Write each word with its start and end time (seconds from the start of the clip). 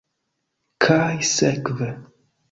Kaj 0.85 1.21
sekve. 1.31 1.91